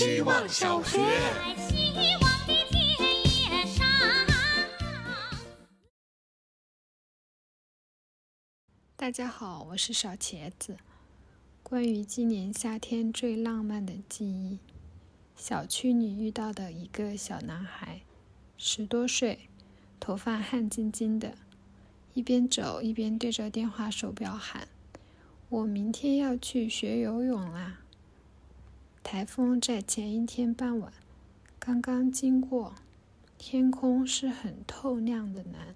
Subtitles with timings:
[0.00, 0.98] 希望小学。
[8.96, 10.78] 大家好，我是小茄子。
[11.62, 14.58] 关于今年夏天最浪漫的记忆，
[15.36, 18.00] 小区里遇到的一个小男孩，
[18.56, 19.50] 十多岁，
[20.00, 21.34] 头发汗津津的，
[22.14, 24.66] 一边走一边对着电话手表喊
[25.50, 27.80] ：“我明天要去学游泳啦！”
[29.02, 30.92] 台风在前一天傍晚
[31.58, 32.74] 刚刚经过，
[33.36, 35.74] 天空是很透亮的蓝，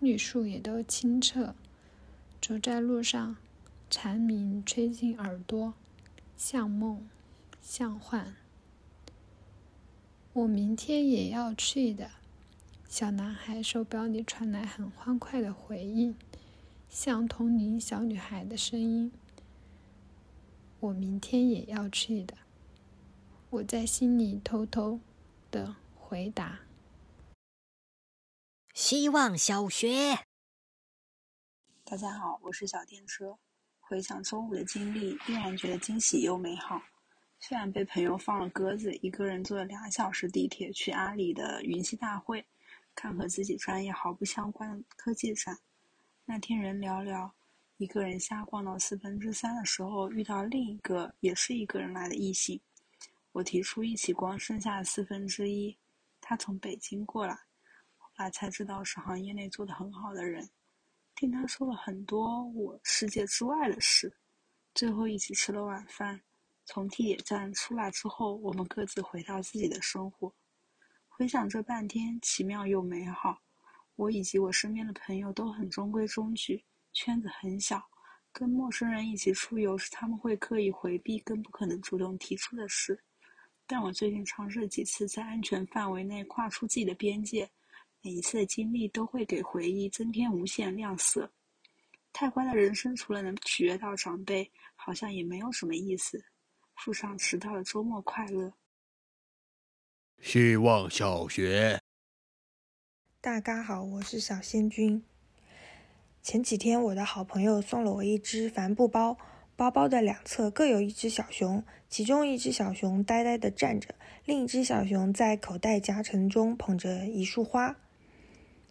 [0.00, 1.54] 绿树也都清澈。
[2.40, 3.36] 走在路上，
[3.90, 5.74] 蝉鸣吹进耳朵，
[6.36, 7.06] 像梦，
[7.60, 8.34] 像幻。
[10.32, 12.10] 我明天也要去的。
[12.88, 16.14] 小男孩手表里传来很欢快的回应，
[16.88, 19.12] 像同龄小女孩的声音。
[20.78, 22.36] 我明天也要去的。
[23.48, 25.00] 我在心里偷偷
[25.50, 26.60] 的回答。
[28.74, 30.26] 希望小学。
[31.82, 33.38] 大家好，我是小电车。
[33.80, 36.82] 回想周五的经历，依然觉得惊喜又美好。
[37.38, 42.44] 虽然被朋友放了鸽子，一个人坐了两小时地铁去阿里的云栖大会，
[42.94, 45.58] 看和自己专业毫不相关的科技展。
[46.24, 47.30] 那天人寥寥，
[47.78, 52.58] 一个人瞎逛到四分之三的时候，遇到另一个也是一个人来的异性。
[53.32, 55.76] 我提出一起逛剩下的四分之一。
[56.22, 57.34] 他从北京过来，
[57.98, 60.48] 后来才知道是行业内做得很好的人。
[61.14, 64.10] 听他说了很多我世界之外的事，
[64.74, 66.18] 最后一起吃了晚饭。
[66.64, 70.32] 从地铁站出来之后，我们各自回到自己的生活。
[71.08, 73.38] 回想这半天，奇妙又美好。
[73.96, 76.64] 我以及我身边的朋友都很中规中矩，
[76.96, 77.80] 圈子很小。
[78.32, 82.98] 跟陌生人一起出游是他们会刻意回避、更不可能主动提出的事。
[83.66, 87.48] 但我最近尝试几次在安全范围内跨出自己的边界。
[88.02, 91.30] 每一次的经历都会给回忆增添无限亮色。
[92.12, 96.24] 太乖的人生，除了能取悦到长辈，好像也没有什么意思。
[96.76, 98.52] 附上迟到的周末快乐。
[100.20, 101.80] 希望小学。
[103.20, 105.02] 大家好，我是小仙君。
[106.26, 109.16] 前几天，我的好朋友送了我一只帆布包，
[109.54, 113.94] 包包的两侧各有一只小熊，其中一只小熊呆呆地站着，
[114.24, 117.76] 另一只小熊在口袋夹层中捧着一束花。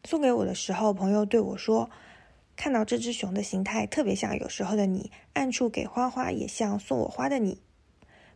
[0.04, 1.90] 送给我的时候，朋友对我说
[2.58, 7.62] ：“看到这只熊的形态，特别像有时候的你，暗处给花花也像送我花的你。”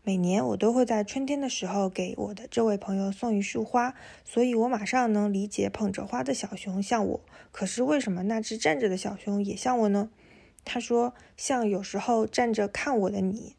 [0.04, 3.94] 每年我都会在春天的时候给我的这位朋友送一束花，
[4.24, 7.22] 所以我马上能理解捧着花的小熊像我。
[7.52, 10.10] 可是为什么那只站着的小熊也像我呢？
[10.66, 13.56] 他说：“像有时候站着看我的你。”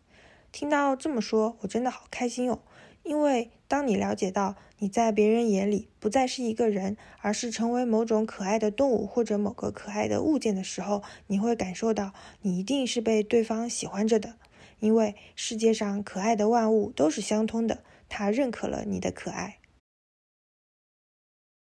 [0.53, 2.61] 听到这么说，我真的好开心哦。
[3.03, 12.12] 因为当你了解到你在别人眼里不再是一个人，而是成为某种可爱的动物或者某个可爱的物件的时候，你会感受到
[12.43, 14.34] 你一定是被对方喜欢着的。
[14.80, 19.60] 因为世界上可爱的万物都是相通的，他认可了你的可爱。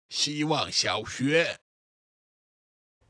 [0.10, 1.58] 希望小学。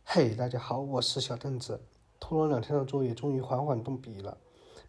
[0.03, 1.88] 嘿，大家好，我是小凳子。
[2.19, 4.38] 拖了两天的作业终于缓缓动笔了。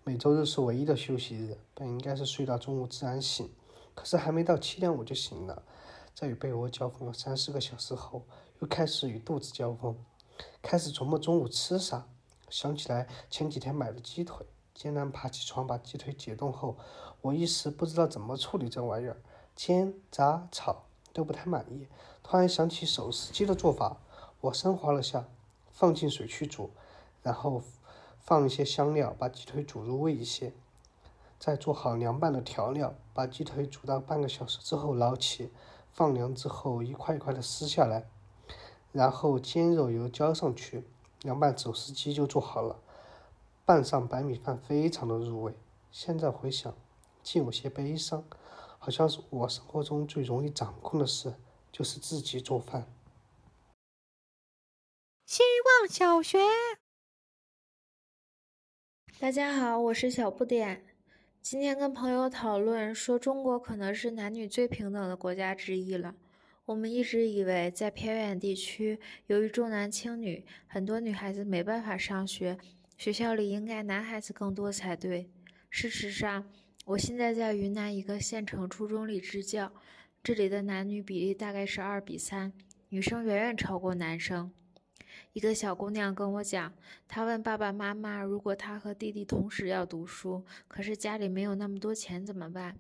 [0.04, 3.50] 每周日是唯一的休息日，本应该是睡到中午自然醒，
[3.94, 5.64] 可是还没到七点我就醒了。
[6.14, 8.26] 在与被窝交锋了三四个小时后，
[8.60, 9.96] 又开始与肚子交锋，
[10.62, 12.06] 开始琢磨中午吃啥。
[12.48, 14.46] 想起来前几天买的鸡腿，
[14.76, 16.76] 艰难爬起床把鸡腿解冻后，
[17.22, 19.16] 我一时不知道怎么处理这玩意儿，
[19.56, 21.88] 煎、炸、炒都不太满意。
[22.22, 23.96] 突然想起手撕鸡的做法，
[24.42, 25.26] 我升华了下，
[25.70, 26.70] 放进水去煮，
[27.22, 27.62] 然后。
[28.18, 30.52] 放一些香料，把鸡腿煮入味一些，
[31.38, 35.52] 再做好凉拌的调料，把鸡腿煮到半个小时之后捞起，
[35.92, 38.08] 放凉之后一块一块的撕下来，
[38.90, 40.82] 然后煎肉油浇上去，
[41.22, 42.80] 凉拌手撕鸡就做好了。
[43.66, 45.52] 拌上白米饭，非常的入味。
[45.90, 46.72] 现在回想，
[47.24, 48.24] 竟有些悲伤，
[48.78, 51.34] 好像是我生活中最容易掌控的事，
[51.72, 52.86] 就是自己做饭。
[55.24, 55.42] 希
[55.80, 56.38] 望小学。
[59.18, 60.86] 大家好，我是小不点。
[61.42, 66.14] 今天跟朋友讨论说，中国可能是男女最平等的国家之一了。
[66.66, 72.58] 我们一直以为，在偏远地区，由于重男轻女，很多女孩子没办法上学，
[72.96, 75.30] 学校里应该男孩子更多才对。
[75.68, 76.50] 事实上，
[76.86, 79.72] 我现在在云南一个县城初中里支教，
[80.22, 82.52] 这里的男女比例大概是二比三，
[82.88, 84.50] 女生远远超过男生。
[85.32, 86.72] 一个小姑娘跟我讲，
[87.06, 92.78] 她问爸爸妈妈，如果她和弟弟同时要读书，可是家里没有那么多钱怎么办？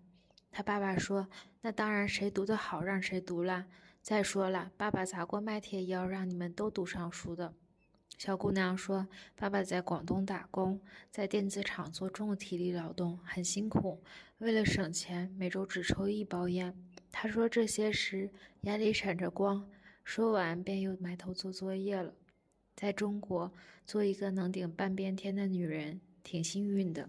[0.50, 1.28] 他爸爸说
[1.60, 3.66] ：“那当然，谁读得好让谁读啦。
[4.00, 7.52] 再说了，爸爸砸锅卖铁也要让你们都读上书的。”
[8.18, 9.06] 小姑娘说
[9.36, 10.80] ：“爸爸在广东打工，
[11.10, 14.02] 在电子厂做重体力劳动，很辛苦。
[14.38, 16.74] 为了省钱，每周只抽一包烟。”
[17.12, 18.30] 她说这些时
[18.62, 19.68] 眼里闪着光，
[20.02, 22.14] 说完便又埋头做作业了。
[22.74, 23.52] 在中国，
[23.84, 27.08] 做一个能顶半边天的女人，挺幸运的。